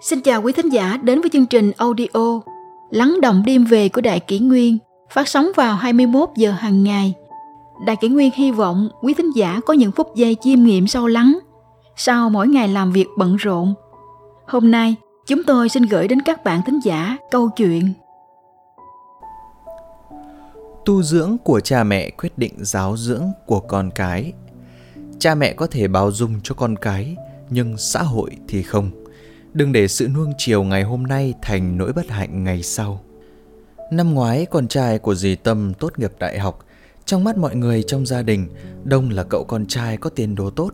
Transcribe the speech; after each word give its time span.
Xin 0.00 0.20
chào 0.20 0.42
quý 0.42 0.52
thính 0.52 0.68
giả 0.68 0.96
đến 1.02 1.20
với 1.20 1.30
chương 1.32 1.46
trình 1.46 1.72
audio 1.76 2.40
Lắng 2.90 3.20
động 3.22 3.42
đêm 3.46 3.64
về 3.64 3.88
của 3.88 4.00
Đại 4.00 4.20
Kỷ 4.20 4.38
Nguyên 4.38 4.78
phát 5.10 5.28
sóng 5.28 5.50
vào 5.56 5.76
21 5.76 6.28
giờ 6.36 6.50
hàng 6.50 6.84
ngày. 6.84 7.14
Đại 7.86 7.96
Kỷ 7.96 8.08
Nguyên 8.08 8.30
hy 8.34 8.50
vọng 8.50 8.88
quý 9.02 9.14
thính 9.14 9.30
giả 9.36 9.60
có 9.66 9.74
những 9.74 9.92
phút 9.92 10.14
giây 10.14 10.36
chiêm 10.40 10.62
nghiệm 10.62 10.86
sâu 10.86 11.06
lắng 11.06 11.38
sau 11.96 12.30
mỗi 12.30 12.48
ngày 12.48 12.68
làm 12.68 12.92
việc 12.92 13.06
bận 13.18 13.36
rộn. 13.36 13.74
Hôm 14.46 14.70
nay, 14.70 14.94
chúng 15.26 15.44
tôi 15.44 15.68
xin 15.68 15.82
gửi 15.82 16.08
đến 16.08 16.22
các 16.22 16.44
bạn 16.44 16.60
thính 16.66 16.80
giả 16.84 17.16
câu 17.30 17.48
chuyện 17.56 17.92
Tu 20.84 21.02
dưỡng 21.02 21.36
của 21.44 21.60
cha 21.60 21.84
mẹ 21.84 22.10
quyết 22.10 22.38
định 22.38 22.54
giáo 22.58 22.96
dưỡng 22.96 23.24
của 23.46 23.60
con 23.60 23.90
cái. 23.94 24.32
Cha 25.18 25.34
mẹ 25.34 25.52
có 25.52 25.66
thể 25.66 25.88
bao 25.88 26.12
dung 26.12 26.40
cho 26.42 26.54
con 26.54 26.76
cái, 26.76 27.16
nhưng 27.50 27.76
xã 27.76 28.02
hội 28.02 28.30
thì 28.48 28.62
không. 28.62 28.90
Đừng 29.58 29.72
để 29.72 29.88
sự 29.88 30.08
nuông 30.08 30.32
chiều 30.38 30.62
ngày 30.62 30.82
hôm 30.82 31.02
nay 31.02 31.34
thành 31.42 31.78
nỗi 31.78 31.92
bất 31.92 32.08
hạnh 32.08 32.44
ngày 32.44 32.62
sau. 32.62 33.04
Năm 33.92 34.14
ngoái, 34.14 34.46
con 34.46 34.68
trai 34.68 34.98
của 34.98 35.14
dì 35.14 35.34
Tâm 35.34 35.74
tốt 35.74 35.98
nghiệp 35.98 36.12
đại 36.18 36.38
học. 36.38 36.66
Trong 37.04 37.24
mắt 37.24 37.38
mọi 37.38 37.56
người 37.56 37.82
trong 37.82 38.06
gia 38.06 38.22
đình, 38.22 38.48
Đông 38.84 39.10
là 39.10 39.24
cậu 39.24 39.44
con 39.44 39.66
trai 39.66 39.96
có 39.96 40.10
tiền 40.10 40.34
đồ 40.34 40.50
tốt. 40.50 40.72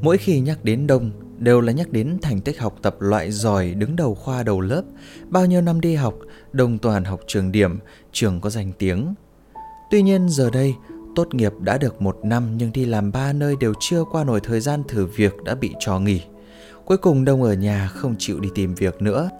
Mỗi 0.00 0.18
khi 0.18 0.40
nhắc 0.40 0.64
đến 0.64 0.86
Đông, 0.86 1.10
đều 1.38 1.60
là 1.60 1.72
nhắc 1.72 1.92
đến 1.92 2.18
thành 2.22 2.40
tích 2.40 2.60
học 2.60 2.78
tập 2.82 2.96
loại 3.00 3.30
giỏi 3.30 3.74
đứng 3.74 3.96
đầu 3.96 4.14
khoa 4.14 4.42
đầu 4.42 4.60
lớp. 4.60 4.82
Bao 5.28 5.46
nhiêu 5.46 5.60
năm 5.60 5.80
đi 5.80 5.94
học, 5.94 6.14
Đông 6.52 6.78
toàn 6.78 7.04
học 7.04 7.20
trường 7.26 7.52
điểm, 7.52 7.78
trường 8.12 8.40
có 8.40 8.50
danh 8.50 8.72
tiếng. 8.78 9.14
Tuy 9.90 10.02
nhiên 10.02 10.28
giờ 10.28 10.50
đây, 10.50 10.74
tốt 11.14 11.34
nghiệp 11.34 11.52
đã 11.60 11.78
được 11.78 12.02
một 12.02 12.18
năm 12.22 12.56
nhưng 12.56 12.72
đi 12.72 12.84
làm 12.84 13.12
ba 13.12 13.32
nơi 13.32 13.54
đều 13.60 13.74
chưa 13.80 14.04
qua 14.04 14.24
nổi 14.24 14.40
thời 14.40 14.60
gian 14.60 14.82
thử 14.88 15.06
việc 15.06 15.34
đã 15.44 15.54
bị 15.54 15.74
trò 15.80 15.98
nghỉ. 15.98 16.20
Cuối 16.86 16.96
cùng 16.96 17.24
Đông 17.24 17.42
ở 17.42 17.52
nhà 17.52 17.88
không 17.88 18.14
chịu 18.18 18.40
đi 18.40 18.48
tìm 18.54 18.74
việc 18.74 19.02
nữa. 19.02 19.30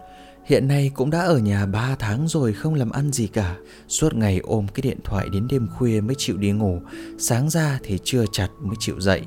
Hiện 0.44 0.69
nay 0.69 0.91
cũng 0.94 1.11
đã 1.11 1.20
ở 1.20 1.39
nhà 1.39 1.66
3 1.66 1.97
tháng 1.98 2.28
rồi 2.28 2.52
không 2.52 2.75
làm 2.75 2.91
ăn 2.91 3.12
gì 3.12 3.27
cả. 3.27 3.56
Suốt 3.89 4.14
ngày 4.14 4.41
ôm 4.42 4.66
cái 4.75 4.83
điện 4.83 4.98
thoại 5.05 5.28
đến 5.33 5.48
đêm 5.50 5.69
khuya 5.77 6.00
mới 6.00 6.14
chịu 6.19 6.36
đi 6.36 6.50
ngủ, 6.50 6.80
sáng 7.19 7.50
ra 7.50 7.78
thì 7.83 7.98
chưa 8.05 8.24
chặt 8.33 8.48
mới 8.61 8.77
chịu 8.78 9.00
dậy. 9.00 9.22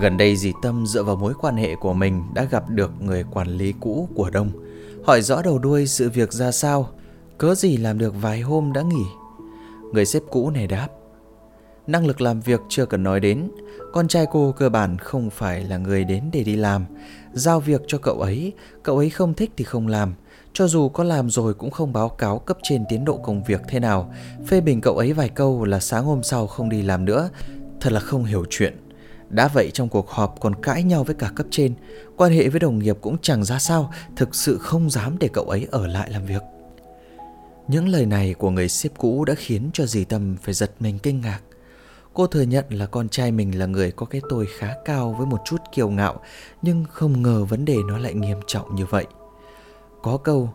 Gần 0.00 0.16
đây 0.16 0.36
dì 0.36 0.52
Tâm 0.62 0.86
dựa 0.86 1.02
vào 1.02 1.16
mối 1.16 1.32
quan 1.40 1.56
hệ 1.56 1.74
của 1.80 1.92
mình 1.94 2.22
đã 2.34 2.44
gặp 2.44 2.70
được 2.70 2.90
người 3.00 3.24
quản 3.30 3.48
lý 3.48 3.74
cũ 3.80 4.08
của 4.14 4.30
Đông. 4.30 4.50
Hỏi 5.04 5.22
rõ 5.22 5.42
đầu 5.42 5.58
đuôi 5.58 5.86
sự 5.86 6.10
việc 6.10 6.32
ra 6.32 6.52
sao, 6.52 6.88
cớ 7.38 7.54
gì 7.54 7.76
làm 7.76 7.98
được 7.98 8.14
vài 8.22 8.40
hôm 8.40 8.72
đã 8.72 8.82
nghỉ. 8.82 9.04
Người 9.92 10.06
sếp 10.06 10.22
cũ 10.30 10.50
này 10.50 10.66
đáp 10.66 10.88
Năng 11.86 12.06
lực 12.06 12.20
làm 12.20 12.40
việc 12.40 12.60
chưa 12.68 12.86
cần 12.86 13.02
nói 13.02 13.20
đến. 13.20 13.50
Con 13.92 14.08
trai 14.08 14.26
cô 14.32 14.52
cơ 14.52 14.68
bản 14.68 14.98
không 14.98 15.30
phải 15.30 15.64
là 15.64 15.78
người 15.78 16.04
đến 16.04 16.24
để 16.32 16.44
đi 16.44 16.56
làm. 16.56 16.86
Giao 17.32 17.60
việc 17.60 17.80
cho 17.86 17.98
cậu 17.98 18.20
ấy 18.20 18.52
Cậu 18.82 18.98
ấy 18.98 19.10
không 19.10 19.34
thích 19.34 19.50
thì 19.56 19.64
không 19.64 19.86
làm. 19.86 20.14
Cho 20.52 20.66
dù 20.66 20.88
có 20.88 21.04
làm 21.04 21.30
rồi 21.30 21.54
cũng 21.54 21.70
không 21.70 21.92
báo 21.92 22.08
cáo 22.08 22.38
cấp 22.38 22.58
trên 22.62 22.84
tiến 22.88 23.04
độ 23.04 23.16
công 23.16 23.44
việc 23.44 23.60
thế 23.68 23.80
nào. 23.80 24.12
Phê 24.46 24.60
bình 24.60 24.80
cậu 24.80 24.98
ấy 24.98 25.12
vài 25.12 25.28
câu 25.28 25.64
là 25.64 25.80
sáng 25.80 26.04
hôm 26.04 26.22
sau 26.22 26.46
không 26.46 26.68
đi 26.68 26.82
làm 26.82 27.04
nữa. 27.04 27.28
Thật 27.80 27.92
là 27.92 28.00
không 28.00 28.24
hiểu 28.24 28.44
chuyện. 28.50 28.76
Đã 29.28 29.48
vậy 29.48 29.70
trong 29.74 29.88
cuộc 29.88 30.10
họp 30.10 30.40
còn 30.40 30.54
cãi 30.62 30.82
nhau 30.82 31.04
với 31.04 31.14
cả 31.14 31.30
cấp 31.34 31.46
trên. 31.50 31.74
Quan 32.16 32.32
hệ 32.32 32.48
với 32.48 32.60
đồng 32.60 32.78
nghiệp 32.78 32.96
cũng 33.00 33.16
chẳng 33.22 33.44
ra 33.44 33.58
sao. 33.58 33.92
Thực 34.16 34.34
sự 34.34 34.58
không 34.58 34.90
dám 34.90 35.16
để 35.18 35.28
cậu 35.32 35.44
ấy 35.44 35.66
ở 35.70 35.86
lại 35.86 36.10
làm 36.10 36.26
việc. 36.26 36.42
Những 37.68 37.88
lời 37.88 38.06
này 38.06 38.34
của 38.34 38.50
người 38.50 38.68
sếp 38.68 38.92
cũ 38.98 39.24
đã 39.24 39.34
khiến 39.34 39.70
cho 39.72 39.86
dì 39.86 40.04
Tâm 40.04 40.36
phải 40.42 40.54
giật 40.54 40.70
mình 40.80 40.98
kinh 40.98 41.20
ngạc. 41.20 41.40
Cô 42.14 42.26
thừa 42.26 42.42
nhận 42.42 42.64
là 42.68 42.86
con 42.86 43.08
trai 43.08 43.32
mình 43.32 43.58
là 43.58 43.66
người 43.66 43.90
có 43.90 44.06
cái 44.06 44.20
tôi 44.28 44.46
khá 44.58 44.74
cao 44.84 45.14
với 45.18 45.26
một 45.26 45.38
chút 45.44 45.56
kiêu 45.72 45.88
ngạo, 45.90 46.20
nhưng 46.62 46.84
không 46.90 47.22
ngờ 47.22 47.44
vấn 47.44 47.64
đề 47.64 47.76
nó 47.88 47.98
lại 47.98 48.14
nghiêm 48.14 48.38
trọng 48.46 48.74
như 48.74 48.86
vậy. 48.86 49.06
Có 50.02 50.16
câu, 50.16 50.50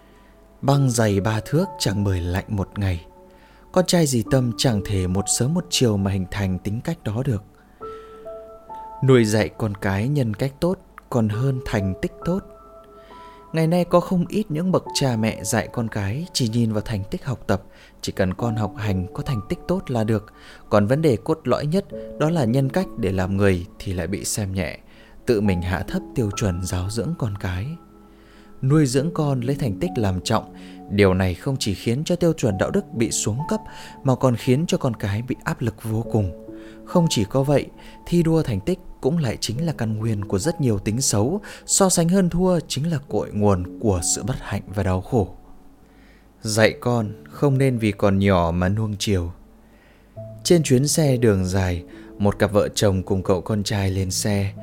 băng 0.62 0.90
dày 0.90 1.20
ba 1.20 1.40
thước 1.46 1.66
chẳng 1.80 2.04
bởi 2.04 2.22
lạnh 2.22 2.46
một 2.48 2.80
ngày. 2.80 3.06
Con 3.72 3.86
trai 3.86 4.08
dì 4.08 4.24
Tâm 4.32 4.52
chẳng 4.58 4.82
thể 4.86 5.08
một 5.08 5.26
sớm 5.40 5.54
một 5.54 5.66
chiều 5.70 5.98
mà 5.98 6.12
hình 6.12 6.26
thành 6.32 6.60
tính 6.60 6.82
cách 6.84 7.04
đó 7.04 7.24
được. 7.26 7.44
Nuôi 9.04 9.26
dạy 9.26 9.50
con 9.58 9.76
cái 9.76 10.08
nhân 10.08 10.34
cách 10.34 10.54
tốt 10.60 10.78
còn 11.10 11.30
hơn 11.30 11.60
thành 11.66 11.94
tích 12.02 12.12
tốt 12.26 12.40
Ngày 13.54 13.68
nay 13.68 13.86
có 13.86 14.00
không 14.00 14.26
ít 14.28 14.52
những 14.52 14.72
bậc 14.72 14.84
cha 14.94 15.16
mẹ 15.20 15.44
dạy 15.44 15.70
con 15.74 15.88
cái 15.88 16.26
chỉ 16.34 16.50
nhìn 16.50 16.74
vào 16.74 16.82
thành 16.82 17.04
tích 17.12 17.26
học 17.26 17.40
tập, 17.48 17.64
chỉ 18.02 18.12
cần 18.12 18.34
con 18.34 18.56
học 18.56 18.74
hành 18.78 19.08
có 19.14 19.24
thành 19.24 19.42
tích 19.50 19.60
tốt 19.68 19.92
là 19.92 20.04
được. 20.04 20.34
Còn 20.70 20.88
vấn 20.88 21.02
đề 21.02 21.18
cốt 21.24 21.40
lõi 21.44 21.66
nhất 21.66 21.86
đó 22.20 22.30
là 22.30 22.46
nhân 22.46 22.70
cách 22.70 22.88
để 22.98 23.12
làm 23.12 23.38
người 23.38 23.66
thì 23.80 23.94
lại 23.94 24.08
bị 24.08 24.26
xem 24.26 24.54
nhẹ, 24.54 24.80
tự 25.26 25.42
mình 25.42 25.62
hạ 25.62 25.84
thấp 25.88 26.02
tiêu 26.16 26.30
chuẩn 26.36 26.64
giáo 26.64 26.90
dưỡng 26.90 27.14
con 27.18 27.36
cái. 27.36 27.68
Nuôi 28.62 28.86
dưỡng 28.86 29.12
con 29.14 29.42
lấy 29.42 29.56
thành 29.56 29.80
tích 29.80 29.92
làm 29.96 30.22
trọng, 30.22 30.54
điều 30.90 31.14
này 31.14 31.34
không 31.34 31.56
chỉ 31.60 31.74
khiến 31.74 32.04
cho 32.04 32.16
tiêu 32.16 32.34
chuẩn 32.34 32.58
đạo 32.58 32.72
đức 32.72 32.94
bị 32.94 33.12
xuống 33.12 33.40
cấp 33.50 33.60
mà 34.04 34.16
còn 34.16 34.36
khiến 34.36 34.66
cho 34.68 34.78
con 34.78 34.96
cái 34.96 35.22
bị 35.22 35.36
áp 35.44 35.62
lực 35.62 35.84
vô 35.84 36.06
cùng. 36.12 36.47
Không 36.86 37.08
chỉ 37.10 37.24
có 37.24 37.44
vậy, 37.44 37.66
thi 38.06 38.24
đua 38.24 38.44
thành 38.44 38.60
tích 38.60 38.80
cũng 39.02 39.18
lại 39.18 39.38
chính 39.40 39.66
là 39.66 39.74
căn 39.78 39.98
nguyên 39.98 40.26
của 40.26 40.40
rất 40.40 40.62
nhiều 40.62 40.80
tính 40.80 41.02
xấu, 41.02 41.42
so 41.66 41.90
sánh 41.90 42.10
hơn 42.10 42.30
thua 42.30 42.60
chính 42.68 42.92
là 42.92 42.98
cội 43.10 43.32
nguồn 43.32 43.80
của 43.80 44.00
sự 44.16 44.24
bất 44.24 44.36
hạnh 44.40 44.62
và 44.76 44.84
đau 44.84 45.02
khổ. 45.02 45.36
Dạy 46.42 46.74
con 46.80 47.24
không 47.30 47.58
nên 47.58 47.78
vì 47.78 47.92
còn 47.92 48.20
nhỏ 48.20 48.52
mà 48.56 48.70
nuông 48.70 48.96
chiều. 49.00 49.32
Trên 50.44 50.64
chuyến 50.64 50.88
xe 50.88 51.18
đường 51.18 51.46
dài, 51.46 51.84
một 52.18 52.40
cặp 52.40 52.52
vợ 52.52 52.70
chồng 52.76 53.04
cùng 53.04 53.24
cậu 53.24 53.42
con 53.42 53.64
trai 53.64 53.92
lên 53.92 54.12
xe. 54.12 54.54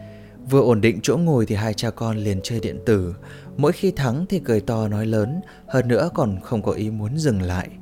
Vừa 0.51 0.61
ổn 0.61 0.81
định 0.81 1.01
chỗ 1.03 1.17
ngồi 1.17 1.47
thì 1.47 1.55
hai 1.55 1.75
cha 1.75 1.91
con 1.91 2.17
liền 2.17 2.41
chơi 2.43 2.61
điện 2.61 2.79
tử. 2.87 3.15
Mỗi 3.57 3.73
khi 3.73 3.91
thắng 3.91 4.27
thì 4.29 4.41
cười 4.45 4.61
to 4.61 4.89
nói 4.89 5.07
lớn, 5.07 5.41
hơn 5.69 5.89
nữa 5.89 6.11
còn 6.15 6.41
không 6.43 6.63
có 6.63 6.73
ý 6.73 6.91
muốn 6.91 7.19
dừng 7.19 7.43
lại– 7.43 7.69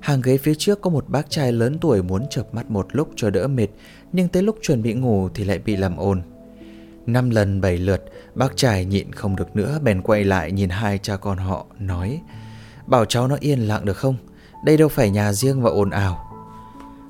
Hàng 0.00 0.20
ghế 0.20 0.38
phía 0.38 0.54
trước 0.54 0.80
có 0.80 0.90
một 0.90 1.08
bác 1.08 1.30
trai 1.30 1.52
lớn 1.52 1.78
tuổi 1.80 2.02
muốn 2.02 2.26
chợp 2.30 2.54
mắt 2.54 2.70
một 2.70 2.86
lúc 2.92 3.10
cho 3.16 3.30
đỡ 3.30 3.48
mệt, 3.48 3.68
nhưng 4.12 4.28
tới 4.28 4.42
lúc 4.42 4.58
chuẩn 4.62 4.82
bị 4.82 4.94
ngủ 4.94 5.28
thì 5.34 5.44
lại 5.44 5.58
bị 5.58 5.76
làm 5.76 5.96
ồn. 5.96 6.22
Năm 7.06 7.30
lần 7.30 7.60
bảy 7.60 7.78
lượt, 7.78 8.04
bác 8.34 8.56
trai 8.56 8.84
nhịn 8.84 9.12
không 9.12 9.36
được 9.36 9.56
nữa 9.56 9.78
bèn 9.82 10.02
quay 10.02 10.24
lại 10.24 10.52
nhìn 10.52 10.68
hai 10.68 10.98
cha 10.98 11.16
con 11.16 11.38
họ, 11.38 11.66
nói 11.78 12.20
Bảo 12.86 13.04
cháu 13.04 13.28
nó 13.28 13.36
yên 13.40 13.58
lặng 13.68 13.84
được 13.84 13.96
không? 13.96 14.16
Đây 14.64 14.76
đâu 14.76 14.88
phải 14.88 15.10
nhà 15.10 15.32
riêng 15.32 15.62
và 15.62 15.70
ồn 15.70 15.90
ào. 15.90 16.26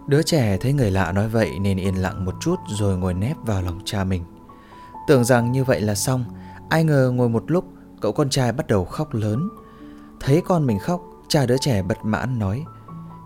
Đứa 0.08 0.22
trẻ 0.22 0.56
thấy 0.60 0.72
người 0.72 0.90
lạ 0.90 1.12
nói 1.12 1.28
vậy 1.28 1.50
nên 1.60 1.80
yên 1.80 1.94
lặng 1.94 2.24
một 2.24 2.34
chút 2.40 2.56
rồi 2.78 2.96
ngồi 2.96 3.14
nép 3.14 3.36
vào 3.46 3.62
lòng 3.62 3.80
cha 3.84 4.04
mình. 4.04 4.24
Tưởng 5.06 5.24
rằng 5.24 5.52
như 5.52 5.64
vậy 5.64 5.80
là 5.80 5.94
xong, 5.94 6.24
ai 6.68 6.84
ngờ 6.84 7.10
ngồi 7.14 7.28
một 7.28 7.50
lúc 7.50 7.64
cậu 8.00 8.12
con 8.12 8.30
trai 8.30 8.52
bắt 8.52 8.66
đầu 8.66 8.84
khóc 8.84 9.14
lớn. 9.14 9.48
Thấy 10.20 10.42
con 10.46 10.66
mình 10.66 10.78
khóc, 10.78 11.02
cha 11.28 11.46
đứa 11.46 11.56
trẻ 11.60 11.82
bật 11.82 11.98
mãn 12.02 12.38
nói 12.38 12.64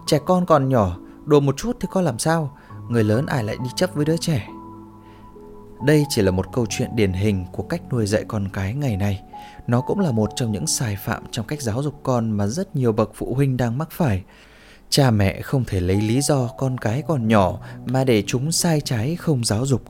Trẻ 0.06 0.18
con 0.26 0.46
còn 0.46 0.68
nhỏ, 0.68 0.96
đùa 1.24 1.40
một 1.40 1.56
chút 1.56 1.76
thì 1.80 1.88
có 1.90 2.00
làm 2.00 2.18
sao, 2.18 2.56
người 2.88 3.04
lớn 3.04 3.26
ai 3.26 3.44
lại 3.44 3.56
đi 3.64 3.70
chấp 3.76 3.94
với 3.94 4.04
đứa 4.04 4.16
trẻ. 4.16 4.48
Đây 5.86 6.04
chỉ 6.08 6.22
là 6.22 6.30
một 6.30 6.46
câu 6.52 6.66
chuyện 6.70 6.90
điển 6.96 7.12
hình 7.12 7.46
của 7.52 7.62
cách 7.62 7.82
nuôi 7.92 8.06
dạy 8.06 8.24
con 8.28 8.48
cái 8.52 8.74
ngày 8.74 8.96
nay. 8.96 9.22
Nó 9.66 9.80
cũng 9.80 10.00
là 10.00 10.10
một 10.12 10.30
trong 10.36 10.52
những 10.52 10.66
sai 10.66 10.96
phạm 11.04 11.22
trong 11.30 11.46
cách 11.46 11.62
giáo 11.62 11.82
dục 11.82 11.94
con 12.02 12.30
mà 12.30 12.46
rất 12.46 12.76
nhiều 12.76 12.92
bậc 12.92 13.10
phụ 13.14 13.34
huynh 13.34 13.56
đang 13.56 13.78
mắc 13.78 13.88
phải. 13.90 14.22
Cha 14.88 15.10
mẹ 15.10 15.40
không 15.40 15.64
thể 15.64 15.80
lấy 15.80 15.96
lý 15.96 16.20
do 16.20 16.48
con 16.58 16.78
cái 16.78 17.02
còn 17.02 17.28
nhỏ 17.28 17.58
mà 17.86 18.04
để 18.04 18.22
chúng 18.26 18.52
sai 18.52 18.80
trái 18.80 19.16
không 19.16 19.44
giáo 19.44 19.66
dục. 19.66 19.82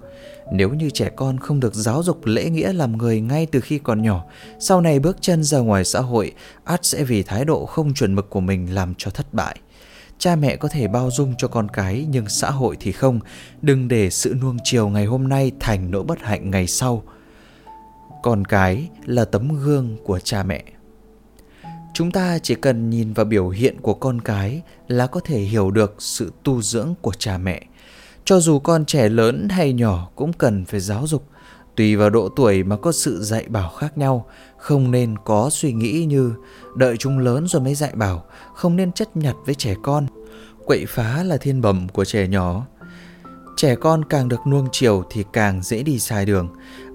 Nếu 0.53 0.69
như 0.71 0.91
trẻ 0.91 1.11
con 1.17 1.39
không 1.39 1.61
được 1.61 1.75
giáo 1.75 2.03
dục 2.03 2.21
lễ 2.25 2.51
nghĩa 2.51 2.73
làm 2.73 2.99
người 2.99 3.21
ngay 3.21 3.47
từ 3.47 3.61
khi 3.61 3.79
còn 3.79 4.03
nhỏ, 4.03 4.25
sau 4.59 4.81
này 4.81 4.99
bước 4.99 5.17
chân 5.21 5.45
ra 5.45 5.59
ngoài 5.59 5.85
xã 5.85 6.01
hội, 6.01 6.33
ắt 6.65 6.85
sẽ 6.85 7.05
vì 7.05 7.23
thái 7.23 7.45
độ 7.45 7.67
không 7.67 7.95
chuẩn 7.95 8.15
mực 8.15 8.31
của 8.31 8.41
mình 8.41 8.75
làm 8.75 8.95
cho 8.99 9.11
thất 9.11 9.35
bại. 9.35 9.57
Cha 10.19 10.37
mẹ 10.37 10.57
có 10.57 10.69
thể 10.69 10.89
bao 10.89 11.11
dung 11.11 11.35
cho 11.39 11.49
con 11.49 11.69
cái, 11.69 12.07
nhưng 12.11 12.29
xã 12.29 12.51
hội 12.51 12.77
thì 12.81 12.93
không. 12.93 13.21
Đừng 13.63 13.89
để 13.89 14.11
sự 14.11 14.35
nuông 14.43 14.57
chiều 14.65 14.89
ngày 14.89 15.05
hôm 15.05 15.29
nay 15.29 15.53
thành 15.61 15.91
nỗi 15.91 16.03
bất 16.03 16.19
hạnh 16.23 16.51
ngày 16.51 16.67
sau. 16.67 17.03
Con 18.23 18.45
cái 18.45 18.89
là 19.05 19.25
tấm 19.25 19.49
gương 19.65 19.97
của 20.05 20.19
cha 20.19 20.43
mẹ. 20.43 20.65
Chúng 21.95 22.11
ta 22.11 22.39
chỉ 22.39 22.55
cần 22.55 22.91
nhìn 22.91 23.13
vào 23.13 23.25
biểu 23.25 23.49
hiện 23.49 23.81
của 23.81 23.95
con 23.95 24.21
cái 24.21 24.63
là 24.89 25.07
có 25.07 25.21
thể 25.25 25.39
hiểu 25.39 25.71
được 25.71 25.95
sự 25.99 26.33
tu 26.43 26.63
dưỡng 26.63 26.95
của 27.01 27.13
cha 27.19 27.39
mẹ. 27.39 27.63
Cho 28.25 28.41
dù 28.41 28.59
con 28.59 28.85
trẻ 28.85 29.09
lớn 29.09 29.49
hay 29.49 29.73
nhỏ 29.73 30.11
cũng 30.15 30.33
cần 30.33 30.65
phải 30.65 30.81
giáo 30.81 31.07
dục. 31.07 31.29
Tùy 31.77 31.97
vào 31.97 32.11
độ 32.11 32.29
tuổi 32.29 32.63
mà 32.63 32.77
có 32.77 32.93
sự 32.93 33.23
dạy 33.23 33.45
bảo 33.49 33.71
khác 33.71 33.99
nhau, 33.99 34.27
không 34.57 34.91
nên 34.91 35.15
có 35.25 35.51
suy 35.53 35.73
nghĩ 35.73 36.05
như 36.05 36.35
đợi 36.77 36.97
chúng 36.97 37.19
lớn 37.19 37.47
rồi 37.49 37.63
mới 37.63 37.75
dạy 37.75 37.91
bảo, 37.95 38.25
không 38.55 38.77
nên 38.77 38.93
chất 38.93 39.17
nhặt 39.17 39.35
với 39.47 39.55
trẻ 39.55 39.75
con. 39.83 40.07
Quậy 40.65 40.85
phá 40.89 41.23
là 41.23 41.37
thiên 41.37 41.61
bẩm 41.61 41.89
của 41.89 42.05
trẻ 42.05 42.29
nhỏ. 42.29 42.67
Trẻ 43.57 43.75
con 43.75 44.05
càng 44.05 44.29
được 44.29 44.47
nuông 44.47 44.69
chiều 44.73 45.05
thì 45.11 45.25
càng 45.33 45.63
dễ 45.63 45.83
đi 45.83 45.99
sai 45.99 46.27
đường. 46.27 46.49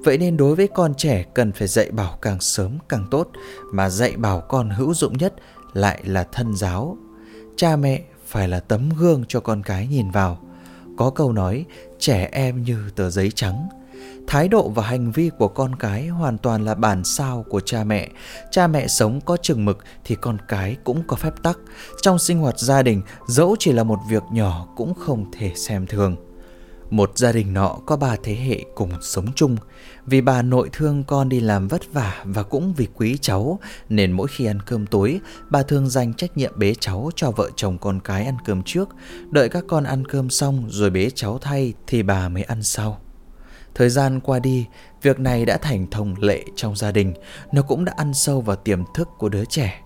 Vậy 0.04 0.18
nên 0.18 0.38
đối 0.38 0.56
với 0.56 0.68
con 0.68 0.94
trẻ 0.98 1.26
cần 1.34 1.52
phải 1.52 1.68
dạy 1.68 1.92
bảo 1.92 2.18
càng 2.22 2.40
sớm 2.40 2.78
càng 2.90 3.06
tốt, 3.12 3.30
mà 3.72 3.90
dạy 3.90 4.18
bảo 4.18 4.42
con 4.42 4.70
hữu 4.70 4.94
dụng 4.94 5.18
nhất 5.18 5.34
lại 5.74 6.02
là 6.06 6.24
thân 6.32 6.56
giáo. 6.56 6.98
Cha 7.58 7.76
mẹ 7.76 8.02
phải 8.28 8.48
là 8.48 8.60
tấm 8.60 8.90
gương 9.00 9.24
cho 9.28 9.40
con 9.40 9.64
cái 9.64 9.88
nhìn 9.88 10.12
vào. 10.12 10.40
Có 10.98 11.10
câu 11.10 11.32
nói 11.32 11.66
trẻ 12.00 12.30
em 12.32 12.64
như 12.64 12.78
tờ 12.96 13.10
giấy 13.10 13.32
trắng 13.36 13.68
thái 14.28 14.48
độ 14.48 14.70
và 14.70 14.84
hành 14.84 15.12
vi 15.12 15.30
của 15.38 15.48
con 15.48 15.76
cái 15.76 16.08
hoàn 16.08 16.38
toàn 16.38 16.66
là 16.66 16.76
bản 16.76 17.04
sao 17.04 17.46
của 17.50 17.60
cha 17.60 17.84
mẹ. 17.84 18.10
Cha 18.52 18.68
mẹ 18.68 18.88
sống 18.88 19.22
có 19.22 19.38
chừng 19.38 19.66
mực 19.66 19.78
thì 20.04 20.16
con 20.16 20.38
cái 20.48 20.76
cũng 20.84 21.04
có 21.08 21.16
phép 21.16 21.34
tắc. 21.44 21.58
Trong 22.02 22.20
sinh 22.20 22.40
hoạt 22.40 22.60
gia 22.60 22.82
đình, 22.82 23.02
dẫu 23.28 23.56
chỉ 23.60 23.72
là 23.72 23.84
một 23.84 24.00
việc 24.10 24.24
nhỏ 24.32 24.68
cũng 24.76 24.94
không 24.94 25.26
thể 25.32 25.52
xem 25.56 25.88
thường. 25.88 26.16
Một 26.90 27.18
gia 27.18 27.32
đình 27.32 27.54
nọ 27.54 27.78
có 27.86 27.98
ba 27.98 28.16
thế 28.24 28.36
hệ 28.36 28.66
cùng 28.76 28.90
sống 29.02 29.28
chung. 29.36 29.58
Vì 30.06 30.22
bà 30.22 30.42
nội 30.42 30.70
thương 30.74 31.04
con 31.04 31.30
đi 31.30 31.40
làm 31.40 31.68
vất 31.68 31.94
vả 31.94 32.24
và 32.26 32.44
cũng 32.44 32.74
vì 32.74 32.88
quý 32.96 33.18
cháu, 33.22 33.60
nên 33.90 34.12
mỗi 34.12 34.28
khi 34.28 34.46
ăn 34.46 34.60
cơm 34.62 34.86
tối, 34.86 35.20
bà 35.50 35.64
thường 35.64 35.90
dành 35.90 36.14
trách 36.14 36.38
nhiệm 36.38 36.52
bế 36.56 36.74
cháu 36.80 37.10
cho 37.16 37.32
vợ 37.32 37.50
chồng 37.56 37.78
con 37.78 38.00
cái 38.00 38.26
ăn 38.26 38.38
cơm 38.46 38.64
trước. 38.64 38.90
Đợi 39.32 39.50
các 39.50 39.64
con 39.68 39.84
ăn 39.84 40.08
cơm 40.08 40.30
xong 40.30 40.66
rồi 40.70 40.90
bế 40.90 41.10
cháu 41.16 41.38
thay 41.42 41.74
thì 41.88 42.04
bà 42.04 42.30
mới 42.30 42.44
ăn 42.44 42.64
sau. 42.64 43.00
Thời 43.80 43.90
gian 43.90 44.20
qua 44.20 44.40
đi, 44.40 44.66
việc 45.02 45.20
này 45.20 45.46
đã 45.46 45.58
thành 45.58 45.88
thông 45.92 46.16
lệ 46.20 46.44
trong 46.56 46.76
gia 46.76 46.92
đình, 46.92 47.14
nó 47.52 47.62
cũng 47.62 47.86
đã 47.86 47.94
ăn 47.98 48.14
sâu 48.14 48.42
vào 48.42 48.56
tiềm 48.56 48.84
thức 48.94 49.10
của 49.18 49.30
đứa 49.30 49.46
trẻ. 49.46 49.82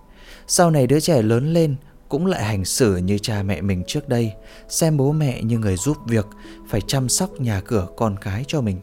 Sau 0.47 0.71
này 0.71 0.87
đứa 0.87 0.99
trẻ 0.99 1.21
lớn 1.21 1.53
lên 1.53 1.75
cũng 2.09 2.25
lại 2.25 2.43
hành 2.43 2.65
xử 2.65 2.97
như 2.97 3.17
cha 3.17 3.43
mẹ 3.43 3.61
mình 3.61 3.83
trước 3.87 4.09
đây, 4.09 4.33
xem 4.69 4.97
bố 4.97 5.11
mẹ 5.11 5.41
như 5.41 5.57
người 5.57 5.77
giúp 5.77 5.97
việc, 6.07 6.25
phải 6.69 6.81
chăm 6.87 7.09
sóc 7.09 7.41
nhà 7.41 7.61
cửa 7.65 7.87
con 7.97 8.15
cái 8.21 8.43
cho 8.47 8.61
mình. 8.61 8.79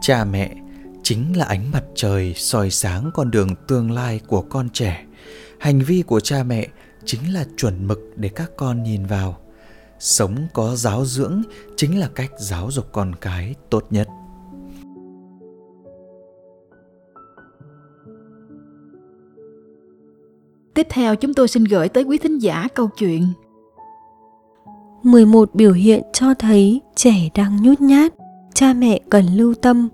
Cha 0.00 0.24
mẹ 0.24 0.54
chính 1.02 1.36
là 1.36 1.44
ánh 1.44 1.70
mặt 1.70 1.84
trời 1.94 2.34
soi 2.34 2.70
sáng 2.70 3.10
con 3.14 3.30
đường 3.30 3.54
tương 3.68 3.90
lai 3.90 4.20
của 4.26 4.42
con 4.42 4.68
trẻ. 4.72 5.04
Hành 5.58 5.80
vi 5.80 6.02
của 6.02 6.20
cha 6.20 6.42
mẹ 6.42 6.66
chính 7.04 7.34
là 7.34 7.44
chuẩn 7.56 7.86
mực 7.86 7.98
để 8.16 8.28
các 8.28 8.50
con 8.56 8.82
nhìn 8.82 9.06
vào. 9.06 9.38
Sống 9.98 10.36
có 10.52 10.76
giáo 10.76 11.04
dưỡng 11.04 11.42
chính 11.76 11.98
là 11.98 12.08
cách 12.14 12.30
giáo 12.38 12.70
dục 12.70 12.86
con 12.92 13.14
cái 13.20 13.54
tốt 13.70 13.86
nhất. 13.90 14.08
Tiếp 20.76 20.86
theo 20.90 21.16
chúng 21.16 21.34
tôi 21.34 21.48
xin 21.48 21.64
gửi 21.64 21.88
tới 21.88 22.04
quý 22.04 22.18
thính 22.18 22.38
giả 22.38 22.68
câu 22.74 22.88
chuyện 22.98 23.22
11 25.02 25.54
biểu 25.54 25.72
hiện 25.72 26.02
cho 26.12 26.34
thấy 26.34 26.80
trẻ 26.94 27.14
đang 27.34 27.62
nhút 27.62 27.80
nhát, 27.80 28.14
cha 28.54 28.72
mẹ 28.72 29.00
cần 29.10 29.24
lưu 29.34 29.54
tâm. 29.54 29.88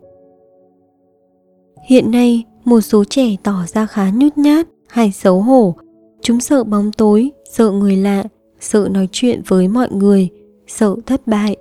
Hiện 1.88 2.10
nay, 2.10 2.44
một 2.64 2.80
số 2.80 3.04
trẻ 3.04 3.36
tỏ 3.42 3.64
ra 3.66 3.86
khá 3.86 4.10
nhút 4.10 4.38
nhát 4.38 4.68
hay 4.88 5.12
xấu 5.12 5.40
hổ. 5.40 5.74
Chúng 6.22 6.40
sợ 6.40 6.64
bóng 6.64 6.92
tối, 6.92 7.30
sợ 7.52 7.70
người 7.70 7.96
lạ, 7.96 8.24
sợ 8.60 8.88
nói 8.90 9.08
chuyện 9.12 9.42
với 9.46 9.68
mọi 9.68 9.88
người, 9.90 10.28
sợ 10.66 10.96
thất 11.06 11.26
bại. 11.26 11.56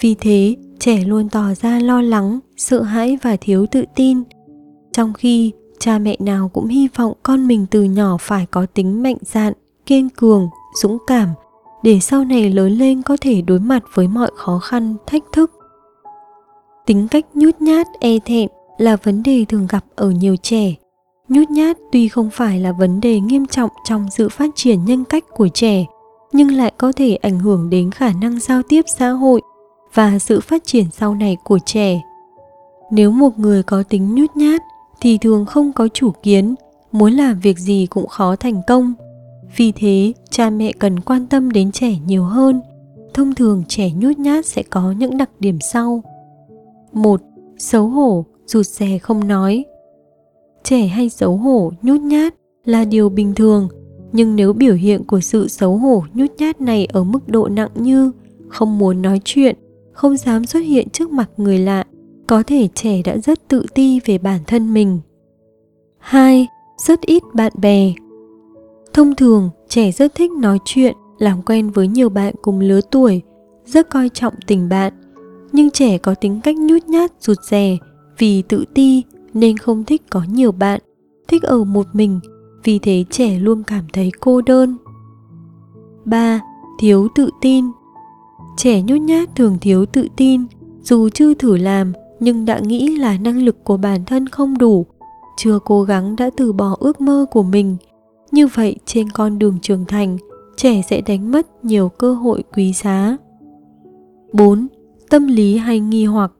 Vì 0.00 0.14
thế, 0.14 0.56
trẻ 0.78 1.04
luôn 1.06 1.28
tỏ 1.28 1.54
ra 1.54 1.78
lo 1.78 2.02
lắng, 2.02 2.38
sợ 2.56 2.82
hãi 2.82 3.18
và 3.22 3.36
thiếu 3.40 3.66
tự 3.66 3.84
tin. 3.94 4.22
Trong 4.92 5.12
khi 5.12 5.52
cha 5.80 5.98
mẹ 5.98 6.16
nào 6.18 6.48
cũng 6.48 6.66
hy 6.66 6.88
vọng 6.96 7.12
con 7.22 7.46
mình 7.46 7.66
từ 7.70 7.82
nhỏ 7.82 8.16
phải 8.20 8.46
có 8.50 8.66
tính 8.74 9.02
mạnh 9.02 9.16
dạn, 9.22 9.52
kiên 9.86 10.08
cường, 10.08 10.48
dũng 10.82 10.98
cảm, 11.06 11.28
để 11.82 12.00
sau 12.00 12.24
này 12.24 12.50
lớn 12.50 12.72
lên 12.72 13.02
có 13.02 13.16
thể 13.20 13.42
đối 13.42 13.58
mặt 13.58 13.82
với 13.94 14.08
mọi 14.08 14.30
khó 14.36 14.58
khăn, 14.58 14.96
thách 15.06 15.22
thức. 15.32 15.50
Tính 16.86 17.08
cách 17.08 17.26
nhút 17.34 17.60
nhát 17.60 17.86
e 18.00 18.18
thẹn 18.24 18.48
là 18.78 18.96
vấn 18.96 19.22
đề 19.22 19.44
thường 19.48 19.66
gặp 19.66 19.84
ở 19.96 20.10
nhiều 20.10 20.36
trẻ. 20.36 20.74
Nhút 21.28 21.50
nhát 21.50 21.76
tuy 21.92 22.08
không 22.08 22.30
phải 22.30 22.60
là 22.60 22.72
vấn 22.72 23.00
đề 23.00 23.20
nghiêm 23.20 23.46
trọng 23.46 23.70
trong 23.84 24.06
sự 24.16 24.28
phát 24.28 24.50
triển 24.54 24.84
nhân 24.84 25.04
cách 25.04 25.24
của 25.36 25.48
trẻ, 25.48 25.84
nhưng 26.32 26.52
lại 26.52 26.72
có 26.78 26.92
thể 26.96 27.16
ảnh 27.16 27.38
hưởng 27.38 27.70
đến 27.70 27.90
khả 27.90 28.12
năng 28.12 28.40
giao 28.40 28.62
tiếp 28.62 28.84
xã 28.98 29.08
hội 29.10 29.40
và 29.94 30.18
sự 30.18 30.40
phát 30.40 30.64
triển 30.64 30.84
sau 30.92 31.14
này 31.14 31.36
của 31.44 31.58
trẻ. 31.66 32.00
Nếu 32.90 33.10
một 33.10 33.38
người 33.38 33.62
có 33.62 33.82
tính 33.82 34.14
nhút 34.14 34.36
nhát 34.36 34.60
thì 35.00 35.18
thường 35.18 35.46
không 35.46 35.72
có 35.72 35.88
chủ 35.88 36.10
kiến, 36.22 36.54
muốn 36.92 37.12
làm 37.12 37.40
việc 37.40 37.58
gì 37.58 37.86
cũng 37.90 38.06
khó 38.06 38.36
thành 38.36 38.62
công. 38.66 38.94
Vì 39.56 39.72
thế, 39.72 40.12
cha 40.30 40.50
mẹ 40.50 40.72
cần 40.78 41.00
quan 41.00 41.26
tâm 41.26 41.50
đến 41.50 41.72
trẻ 41.72 41.98
nhiều 42.06 42.24
hơn. 42.24 42.60
Thông 43.14 43.34
thường 43.34 43.64
trẻ 43.68 43.90
nhút 43.96 44.18
nhát 44.18 44.46
sẽ 44.46 44.62
có 44.62 44.92
những 44.92 45.16
đặc 45.16 45.30
điểm 45.40 45.58
sau. 45.60 46.02
Một, 46.92 47.22
xấu 47.58 47.86
hổ, 47.86 48.24
rụt 48.46 48.66
rè 48.66 48.98
không 48.98 49.28
nói. 49.28 49.64
Trẻ 50.64 50.86
hay 50.86 51.08
xấu 51.08 51.36
hổ, 51.36 51.72
nhút 51.82 52.00
nhát 52.00 52.34
là 52.64 52.84
điều 52.84 53.08
bình 53.08 53.34
thường, 53.34 53.68
nhưng 54.12 54.36
nếu 54.36 54.52
biểu 54.52 54.74
hiện 54.74 55.04
của 55.04 55.20
sự 55.20 55.48
xấu 55.48 55.76
hổ, 55.76 56.04
nhút 56.14 56.30
nhát 56.38 56.60
này 56.60 56.86
ở 56.86 57.04
mức 57.04 57.28
độ 57.28 57.48
nặng 57.48 57.70
như 57.74 58.12
không 58.48 58.78
muốn 58.78 59.02
nói 59.02 59.20
chuyện, 59.24 59.56
không 59.92 60.16
dám 60.16 60.46
xuất 60.46 60.60
hiện 60.60 60.88
trước 60.88 61.10
mặt 61.10 61.30
người 61.36 61.58
lạ 61.58 61.84
có 62.30 62.42
thể 62.46 62.68
trẻ 62.74 63.02
đã 63.04 63.18
rất 63.18 63.48
tự 63.48 63.66
ti 63.74 64.00
về 64.04 64.18
bản 64.18 64.40
thân 64.46 64.74
mình. 64.74 65.00
2. 65.98 66.48
Rất 66.86 67.00
ít 67.00 67.22
bạn 67.34 67.52
bè. 67.60 67.92
Thông 68.92 69.14
thường, 69.14 69.50
trẻ 69.68 69.92
rất 69.92 70.14
thích 70.14 70.30
nói 70.30 70.58
chuyện, 70.64 70.96
làm 71.18 71.42
quen 71.42 71.70
với 71.70 71.88
nhiều 71.88 72.08
bạn 72.08 72.34
cùng 72.42 72.60
lứa 72.60 72.80
tuổi, 72.90 73.22
rất 73.64 73.90
coi 73.90 74.08
trọng 74.08 74.34
tình 74.46 74.68
bạn. 74.68 74.92
Nhưng 75.52 75.70
trẻ 75.70 75.98
có 75.98 76.14
tính 76.14 76.40
cách 76.40 76.56
nhút 76.56 76.84
nhát 76.84 77.12
rụt 77.20 77.38
rè 77.50 77.76
vì 78.18 78.42
tự 78.42 78.64
ti 78.74 79.02
nên 79.34 79.56
không 79.56 79.84
thích 79.84 80.02
có 80.10 80.22
nhiều 80.28 80.52
bạn, 80.52 80.80
thích 81.28 81.42
ở 81.42 81.64
một 81.64 81.86
mình, 81.92 82.20
vì 82.64 82.78
thế 82.78 83.04
trẻ 83.10 83.38
luôn 83.38 83.62
cảm 83.62 83.84
thấy 83.92 84.10
cô 84.20 84.40
đơn. 84.40 84.76
3. 86.04 86.40
Thiếu 86.80 87.08
tự 87.14 87.30
tin. 87.40 87.64
Trẻ 88.56 88.82
nhút 88.82 89.00
nhát 89.00 89.36
thường 89.36 89.58
thiếu 89.60 89.86
tự 89.86 90.08
tin, 90.16 90.44
dù 90.82 91.08
chưa 91.08 91.34
thử 91.34 91.56
làm 91.56 91.92
nhưng 92.20 92.44
đã 92.44 92.58
nghĩ 92.58 92.96
là 92.96 93.18
năng 93.18 93.42
lực 93.42 93.64
của 93.64 93.76
bản 93.76 94.04
thân 94.04 94.28
không 94.28 94.58
đủ 94.58 94.86
chưa 95.36 95.58
cố 95.64 95.82
gắng 95.82 96.16
đã 96.16 96.30
từ 96.36 96.52
bỏ 96.52 96.76
ước 96.80 97.00
mơ 97.00 97.26
của 97.30 97.42
mình 97.42 97.76
như 98.30 98.46
vậy 98.46 98.76
trên 98.86 99.10
con 99.10 99.38
đường 99.38 99.58
trưởng 99.62 99.84
thành 99.84 100.18
trẻ 100.56 100.82
sẽ 100.88 101.00
đánh 101.00 101.30
mất 101.30 101.64
nhiều 101.64 101.88
cơ 101.88 102.14
hội 102.14 102.44
quý 102.54 102.72
giá 102.72 103.16
4. 104.32 104.66
Tâm 105.10 105.26
lý 105.26 105.56
hay 105.56 105.80
nghi 105.80 106.04
hoặc 106.04 106.32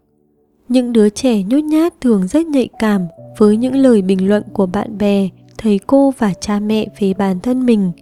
Những 0.69 0.93
đứa 0.93 1.09
trẻ 1.09 1.43
nhút 1.43 1.65
nhát 1.65 2.01
thường 2.01 2.29
rất 2.29 2.47
nhạy 2.47 2.69
cảm 2.79 3.07
với 3.39 3.57
những 3.57 3.77
lời 3.77 4.03
bình 4.03 4.29
luận 4.29 4.43
của 4.53 4.67
bạn 4.67 4.99
bè, 4.99 5.29
thầy 5.59 5.79
cô 5.87 6.13
và 6.19 6.33
cha 6.41 6.61
mẹ 6.61 6.87
về 6.99 7.15
bản 7.15 7.41
thân 7.41 7.67
mình. 7.67 7.93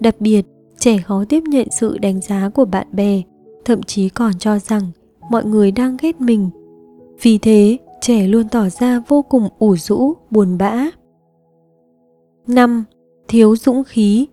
Đặc 0.00 0.20
biệt, 0.20 0.42
trẻ 0.78 0.98
khó 0.98 1.24
tiếp 1.28 1.42
nhận 1.42 1.68
sự 1.70 1.98
đánh 1.98 2.20
giá 2.20 2.50
của 2.54 2.64
bạn 2.64 2.86
bè, 2.92 3.22
thậm 3.64 3.82
chí 3.82 4.08
còn 4.08 4.38
cho 4.38 4.58
rằng 4.58 4.82
mọi 5.30 5.44
người 5.44 5.70
đang 5.70 5.96
ghét 6.00 6.20
mình 6.20 6.50
vì 7.22 7.38
thế, 7.38 7.78
trẻ 8.00 8.26
luôn 8.26 8.48
tỏ 8.48 8.68
ra 8.68 9.02
vô 9.08 9.22
cùng 9.22 9.48
ủ 9.58 9.76
rũ, 9.76 10.14
buồn 10.30 10.58
bã. 10.58 10.86
5. 12.46 12.84
Thiếu 13.28 13.56
dũng 13.56 13.84
khí 13.84 14.26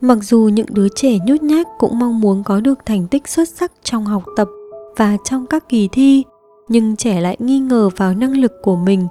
Mặc 0.00 0.18
dù 0.22 0.50
những 0.52 0.66
đứa 0.70 0.88
trẻ 0.88 1.18
nhút 1.26 1.42
nhát 1.42 1.66
cũng 1.78 1.98
mong 1.98 2.20
muốn 2.20 2.44
có 2.44 2.60
được 2.60 2.78
thành 2.86 3.06
tích 3.06 3.28
xuất 3.28 3.48
sắc 3.48 3.72
trong 3.82 4.04
học 4.04 4.22
tập 4.36 4.48
và 4.96 5.16
trong 5.24 5.46
các 5.46 5.68
kỳ 5.68 5.88
thi, 5.92 6.24
nhưng 6.68 6.96
trẻ 6.96 7.20
lại 7.20 7.36
nghi 7.38 7.58
ngờ 7.58 7.88
vào 7.96 8.14
năng 8.14 8.36
lực 8.36 8.52
của 8.62 8.76
mình, 8.76 9.06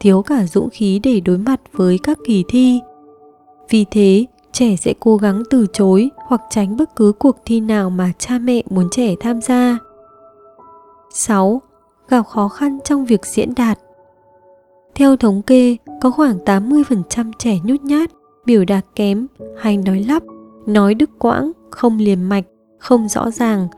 thiếu 0.00 0.22
cả 0.22 0.46
dũng 0.46 0.70
khí 0.70 1.00
để 1.02 1.20
đối 1.20 1.38
mặt 1.38 1.60
với 1.72 1.98
các 2.02 2.18
kỳ 2.26 2.44
thi. 2.48 2.80
Vì 3.70 3.84
thế, 3.90 4.26
trẻ 4.52 4.76
sẽ 4.76 4.94
cố 5.00 5.16
gắng 5.16 5.42
từ 5.50 5.66
chối 5.72 6.10
hoặc 6.16 6.40
tránh 6.50 6.76
bất 6.76 6.96
cứ 6.96 7.12
cuộc 7.18 7.36
thi 7.44 7.60
nào 7.60 7.90
mà 7.90 8.12
cha 8.18 8.38
mẹ 8.38 8.62
muốn 8.70 8.88
trẻ 8.90 9.14
tham 9.20 9.40
gia. 9.40 9.78
6 11.14 11.62
gặp 12.12 12.26
khó 12.26 12.48
khăn 12.48 12.78
trong 12.84 13.04
việc 13.04 13.26
diễn 13.26 13.54
đạt. 13.56 13.78
Theo 14.94 15.16
thống 15.16 15.42
kê, 15.42 15.76
có 16.00 16.10
khoảng 16.10 16.38
80% 16.38 17.32
trẻ 17.38 17.58
nhút 17.64 17.82
nhát, 17.82 18.10
biểu 18.46 18.64
đạt 18.64 18.84
kém 18.94 19.26
hay 19.58 19.76
nói 19.76 20.04
lắp, 20.08 20.22
nói 20.66 20.94
đứt 20.94 21.10
quãng, 21.18 21.52
không 21.70 21.98
liền 21.98 22.22
mạch, 22.22 22.44
không 22.78 23.08
rõ 23.08 23.30
ràng. 23.30 23.68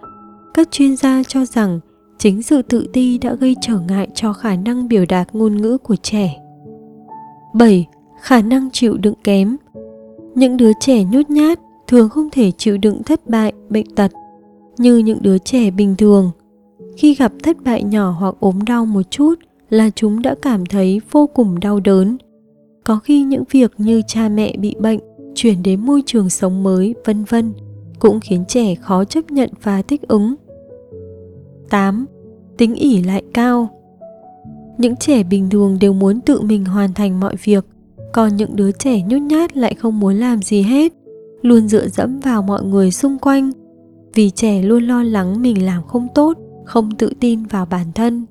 Các 0.54 0.70
chuyên 0.70 0.96
gia 0.96 1.22
cho 1.28 1.44
rằng 1.44 1.80
chính 2.18 2.42
sự 2.42 2.62
tự 2.62 2.86
ti 2.92 3.18
đã 3.18 3.34
gây 3.34 3.56
trở 3.60 3.78
ngại 3.88 4.08
cho 4.14 4.32
khả 4.32 4.56
năng 4.56 4.88
biểu 4.88 5.04
đạt 5.08 5.34
ngôn 5.34 5.56
ngữ 5.56 5.78
của 5.78 5.96
trẻ. 5.96 6.36
7. 7.54 7.86
Khả 8.20 8.40
năng 8.40 8.70
chịu 8.70 8.96
đựng 8.96 9.14
kém. 9.24 9.56
Những 10.34 10.56
đứa 10.56 10.70
trẻ 10.80 11.04
nhút 11.04 11.30
nhát 11.30 11.60
thường 11.86 12.08
không 12.08 12.30
thể 12.30 12.50
chịu 12.50 12.78
đựng 12.78 13.02
thất 13.02 13.26
bại, 13.26 13.52
bệnh 13.68 13.94
tật 13.94 14.12
như 14.78 14.98
những 14.98 15.18
đứa 15.22 15.38
trẻ 15.38 15.70
bình 15.70 15.94
thường 15.98 16.30
khi 16.96 17.14
gặp 17.14 17.32
thất 17.42 17.56
bại 17.64 17.82
nhỏ 17.82 18.10
hoặc 18.10 18.34
ốm 18.40 18.64
đau 18.66 18.86
một 18.86 19.02
chút 19.10 19.34
là 19.70 19.90
chúng 19.94 20.22
đã 20.22 20.34
cảm 20.42 20.66
thấy 20.66 21.00
vô 21.10 21.26
cùng 21.26 21.60
đau 21.60 21.80
đớn. 21.80 22.16
Có 22.84 22.98
khi 22.98 23.22
những 23.22 23.44
việc 23.50 23.72
như 23.78 24.02
cha 24.06 24.28
mẹ 24.28 24.56
bị 24.56 24.74
bệnh, 24.78 25.00
chuyển 25.34 25.62
đến 25.62 25.80
môi 25.80 26.02
trường 26.06 26.30
sống 26.30 26.62
mới, 26.62 26.94
vân 27.04 27.24
vân, 27.24 27.52
cũng 27.98 28.20
khiến 28.20 28.44
trẻ 28.48 28.74
khó 28.74 29.04
chấp 29.04 29.30
nhận 29.30 29.50
và 29.62 29.82
thích 29.82 30.08
ứng. 30.08 30.34
8. 31.70 32.06
Tính 32.56 32.74
ỉ 32.74 33.02
lại 33.02 33.22
cao. 33.34 33.68
Những 34.78 34.96
trẻ 34.96 35.22
bình 35.22 35.50
thường 35.50 35.78
đều 35.80 35.92
muốn 35.92 36.20
tự 36.20 36.40
mình 36.40 36.64
hoàn 36.64 36.94
thành 36.94 37.20
mọi 37.20 37.36
việc, 37.44 37.66
Còn 38.12 38.36
những 38.36 38.56
đứa 38.56 38.72
trẻ 38.72 39.02
nhút 39.02 39.22
nhát 39.22 39.56
lại 39.56 39.74
không 39.74 40.00
muốn 40.00 40.14
làm 40.14 40.42
gì 40.42 40.62
hết, 40.62 40.92
Luôn 41.42 41.68
dựa 41.68 41.88
dẫm 41.88 42.20
vào 42.20 42.42
mọi 42.42 42.62
người 42.62 42.90
xung 42.90 43.18
quanh. 43.18 43.52
Vì 44.14 44.30
trẻ 44.30 44.62
luôn 44.62 44.82
lo 44.82 45.02
lắng 45.02 45.42
mình 45.42 45.66
làm 45.66 45.82
không 45.86 46.08
tốt 46.14 46.38
không 46.64 46.90
tự 46.90 47.12
tin 47.20 47.42
vào 47.42 47.66
bản 47.66 47.86
thân 47.94 48.26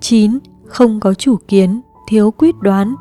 9. 0.00 0.38
Không 0.66 1.00
có 1.00 1.14
chủ 1.14 1.36
kiến, 1.48 1.80
thiếu 2.08 2.30
quyết 2.30 2.54
đoán. 2.60 2.94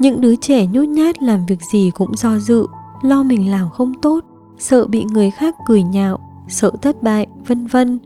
Những 0.00 0.20
đứa 0.20 0.36
trẻ 0.36 0.66
nhút 0.66 0.88
nhát 0.88 1.22
làm 1.22 1.46
việc 1.46 1.58
gì 1.72 1.90
cũng 1.94 2.16
do 2.16 2.38
dự, 2.38 2.66
lo 3.02 3.22
mình 3.22 3.50
làm 3.50 3.70
không 3.70 3.94
tốt, 4.02 4.24
sợ 4.58 4.86
bị 4.86 5.04
người 5.04 5.30
khác 5.30 5.54
cười 5.66 5.82
nhạo, 5.82 6.18
sợ 6.48 6.70
thất 6.82 7.02
bại, 7.02 7.26
vân 7.46 7.66
vân. 7.66 7.98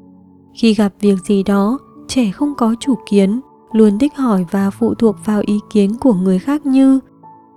Khi 0.55 0.75
gặp 0.75 0.93
việc 1.01 1.17
gì 1.27 1.43
đó, 1.43 1.79
trẻ 2.09 2.31
không 2.31 2.55
có 2.55 2.75
chủ 2.81 2.95
kiến, 3.11 3.41
luôn 3.73 3.99
thích 3.99 4.17
hỏi 4.17 4.47
và 4.51 4.71
phụ 4.71 4.95
thuộc 4.95 5.17
vào 5.25 5.43
ý 5.47 5.61
kiến 5.71 5.97
của 6.01 6.15
người 6.15 6.39
khác 6.39 6.67
như 6.67 7.01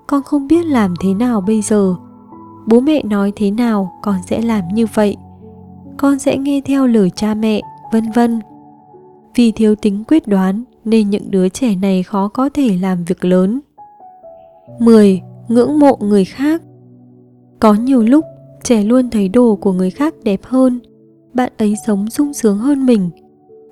con 0.08 0.24
không 0.24 0.48
biết 0.48 0.66
làm 0.66 0.94
thế 1.00 1.14
nào 1.14 1.42
bây 1.42 1.62
giờ 1.62 1.96
bố 2.66 2.80
mẹ 2.80 3.04
nói 3.04 3.34
thế 3.36 3.52
nào 3.52 3.92
con 4.02 4.16
sẽ 4.28 4.42
làm 4.42 4.64
như 4.74 4.86
vậy 4.94 5.18
con 5.98 6.20
sẽ 6.20 6.38
nghe 6.38 6.62
theo 6.66 6.88
lời 6.88 7.10
cha 7.16 7.34
mẹ, 7.34 7.62
vân 7.92 8.12
vân. 8.12 8.40
Vì 9.36 9.52
thiếu 9.52 9.76
tính 9.76 10.04
quyết 10.08 10.28
đoán, 10.28 10.64
nên 10.86 11.10
những 11.10 11.32
đứa 11.32 11.50
trẻ 11.50 11.76
này 11.76 12.04
khó 12.04 12.28
có 12.28 12.50
thể 12.50 12.78
làm 12.82 13.04
việc 13.04 13.26
lớn. 13.26 13.60
10. 14.80 15.22
Ngưỡng 15.48 15.80
mộ 15.80 15.98
người 16.02 16.26
khác. 16.26 16.62
Có 17.60 17.74
nhiều 17.74 18.04
lúc, 18.04 18.26
trẻ 18.64 18.84
luôn 18.84 19.10
thấy 19.10 19.30
đồ 19.30 19.56
của 19.56 19.74
người 19.74 19.90
khác 19.90 20.14
đẹp 20.24 20.40
hơn. 20.44 20.80
Bạn 21.34 21.52
ấy 21.58 21.76
sống 21.88 22.10
sung 22.10 22.34
sướng 22.34 22.58
hơn 22.58 22.86
mình. 22.86 23.10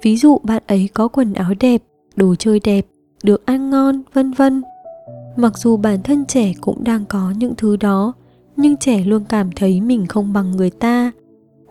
Ví 0.01 0.17
dụ, 0.17 0.37
bạn 0.43 0.63
ấy 0.67 0.89
có 0.93 1.07
quần 1.07 1.33
áo 1.33 1.53
đẹp, 1.59 1.83
đồ 2.15 2.35
chơi 2.35 2.59
đẹp, 2.59 2.85
được 3.23 3.45
ăn 3.45 3.69
ngon, 3.69 4.01
vân 4.13 4.31
vân. 4.31 4.63
Mặc 5.35 5.57
dù 5.57 5.77
bản 5.77 6.03
thân 6.03 6.25
trẻ 6.25 6.53
cũng 6.61 6.83
đang 6.83 7.05
có 7.05 7.33
những 7.37 7.53
thứ 7.57 7.75
đó, 7.75 8.13
nhưng 8.57 8.77
trẻ 8.77 9.03
luôn 9.05 9.23
cảm 9.29 9.51
thấy 9.51 9.81
mình 9.81 10.07
không 10.07 10.33
bằng 10.33 10.51
người 10.51 10.69
ta 10.69 11.11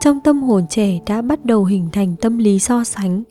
trong 0.02 0.21
tâm 0.21 0.42
hồn 0.42 0.66
trẻ 0.71 1.00
đã 1.06 1.23
bắt 1.23 1.44
đầu 1.44 1.64
hình 1.64 1.88
thành 1.92 2.14
tâm 2.21 2.38
lý 2.38 2.59
so 2.59 2.85
sánh. 2.85 3.23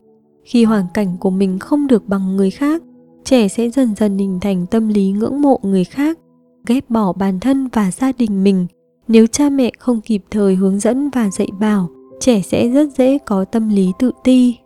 Khi 0.43 0.63
hoàn 0.63 0.85
cảnh 0.93 1.17
của 1.19 1.29
mình 1.29 1.59
không 1.59 1.87
được 1.87 2.07
bằng 2.07 2.37
người 2.37 2.51
khác, 2.51 2.83
trẻ 3.23 3.47
sẽ 3.47 3.69
dần 3.69 3.95
dần 3.95 4.17
hình 4.17 4.39
thành 4.39 4.65
tâm 4.65 4.87
lý 4.87 5.11
ngưỡng 5.11 5.41
mộ 5.41 5.59
người 5.63 5.83
khác, 5.83 6.19
ghét 6.67 6.89
bỏ 6.89 7.13
bản 7.13 7.39
thân 7.39 7.67
và 7.73 7.91
gia 7.91 8.11
đình 8.11 8.43
mình. 8.43 8.67
Nếu 9.07 9.27
cha 9.27 9.49
mẹ 9.49 9.71
không 9.79 10.01
kịp 10.01 10.23
thời 10.31 10.55
hướng 10.55 10.79
dẫn 10.79 11.09
và 11.09 11.29
dạy 11.29 11.47
bảo, 11.59 11.89
trẻ 12.19 12.41
sẽ 12.41 12.67
rất 12.67 12.89
dễ 12.97 13.17
có 13.25 13.45
tâm 13.45 13.69
lý 13.69 13.91
tự 13.99 14.11
ti. 14.23 14.57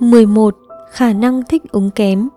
11 0.00 0.56
khả 0.90 1.12
năng 1.12 1.42
thích 1.48 1.62
ứng 1.72 1.90
kém. 1.90 2.28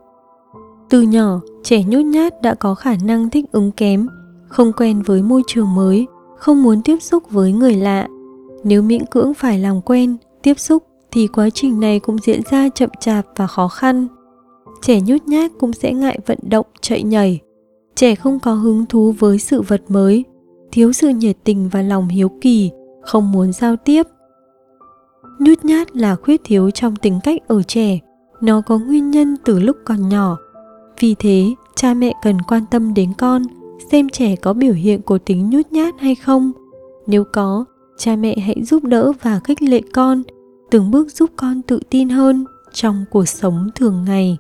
Từ 0.90 1.02
nhỏ, 1.02 1.40
trẻ 1.64 1.84
nhút 1.84 2.06
nhát 2.06 2.42
đã 2.42 2.56
có 2.56 2.76
khả 2.76 2.96
năng 3.04 3.30
thích 3.30 3.46
ứng 3.52 3.72
kém, 3.72 4.08
không 4.48 4.72
quen 4.78 5.02
với 5.02 5.22
môi 5.22 5.42
trường 5.48 5.76
mới, 5.76 6.08
không 6.38 6.64
muốn 6.64 6.82
tiếp 6.82 6.98
xúc 7.02 7.32
với 7.32 7.52
người 7.52 7.76
lạ 7.76 8.08
nếu 8.68 8.82
miễn 8.82 9.06
cưỡng 9.06 9.34
phải 9.34 9.60
làm 9.60 9.82
quen, 9.82 10.18
tiếp 10.42 10.60
xúc, 10.60 10.84
thì 11.12 11.28
quá 11.28 11.50
trình 11.50 11.80
này 11.80 12.00
cũng 12.00 12.18
diễn 12.24 12.42
ra 12.52 12.70
chậm 12.70 12.90
chạp 13.00 13.26
và 13.36 13.48
khó 13.48 13.68
khăn. 13.68 14.08
Trẻ 14.82 15.02
nhút 15.02 15.28
nhát 15.28 15.52
cũng 15.60 15.74
sẽ 15.74 15.94
ngại 15.94 16.20
vận 16.26 16.38
động, 16.42 16.66
chạy 16.82 17.04
nhảy. 17.04 17.40
Trẻ 17.96 18.16
không 18.16 18.40
có 18.40 18.54
hứng 18.54 18.86
thú 18.86 19.12
với 19.20 19.40
sự 19.40 19.62
vật 19.62 19.82
mới, 19.88 20.26
thiếu 20.72 20.94
sự 20.94 21.10
nhiệt 21.10 21.38
tình 21.44 21.70
và 21.70 21.82
lòng 21.82 22.08
hiếu 22.08 22.30
kỳ, 22.42 22.72
không 23.02 23.32
muốn 23.32 23.54
giao 23.54 23.76
tiếp. 23.76 24.04
Nhút 25.40 25.66
nhát 25.66 25.96
là 25.96 26.16
khuyết 26.16 26.42
thiếu 26.44 26.72
trong 26.72 26.96
tính 26.96 27.20
cách 27.24 27.42
ở 27.48 27.64
trẻ. 27.64 28.00
Nó 28.42 28.62
có 28.62 28.78
nguyên 28.78 29.12
nhân 29.12 29.36
từ 29.46 29.60
lúc 29.60 29.78
còn 29.86 30.10
nhỏ. 30.10 30.38
Vì 31.00 31.16
thế, 31.20 31.46
cha 31.76 31.94
mẹ 31.94 32.14
cần 32.24 32.42
quan 32.42 32.64
tâm 32.72 32.94
đến 32.94 33.14
con, 33.18 33.44
xem 33.92 34.10
trẻ 34.10 34.36
có 34.36 34.54
biểu 34.54 34.74
hiện 34.74 35.02
của 35.02 35.18
tính 35.18 35.50
nhút 35.50 35.72
nhát 35.72 35.96
hay 36.00 36.16
không. 36.16 36.52
Nếu 37.08 37.24
có 37.34 37.66
cha 37.98 38.16
mẹ 38.16 38.36
hãy 38.40 38.64
giúp 38.64 38.84
đỡ 38.84 39.12
và 39.22 39.40
khích 39.40 39.62
lệ 39.62 39.82
con, 39.94 40.24
từng 40.72 40.92
bước 40.92 41.12
giúp 41.12 41.30
con 41.36 41.62
tự 41.62 41.80
tin 41.90 42.10
hơn 42.10 42.46
trong 42.74 43.06
cuộc 43.12 43.26
sống 43.26 43.70
thường 43.76 44.06
ngày. 44.06 44.38